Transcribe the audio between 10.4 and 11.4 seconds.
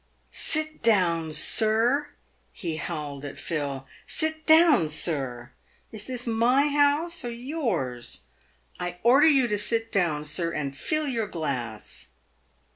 and fill your